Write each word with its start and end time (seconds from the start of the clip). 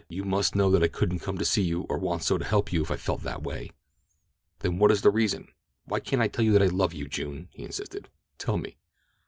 "You 0.09 0.23
must 0.25 0.55
know 0.55 0.71
that 0.71 0.81
I 0.81 0.87
couldn't 0.87 1.19
come 1.19 1.37
to 1.37 1.45
see 1.45 1.61
you, 1.61 1.81
or 1.81 1.99
want 1.99 2.23
so 2.23 2.39
to 2.39 2.43
help 2.43 2.73
you, 2.73 2.81
if 2.81 2.89
I 2.89 2.95
felt 2.95 3.21
that 3.21 3.43
way!" 3.43 3.69
"Then 4.61 4.79
what 4.79 4.89
is 4.89 5.03
the 5.03 5.11
reason? 5.11 5.49
Why 5.85 5.99
can't 5.99 6.23
I 6.23 6.27
tell 6.27 6.43
you 6.43 6.53
that 6.53 6.63
I 6.63 6.73
love 6.73 6.91
you, 6.95 7.07
June?" 7.07 7.49
he 7.51 7.61
insisted. 7.61 8.09
"Tell 8.39 8.57
me." 8.57 8.77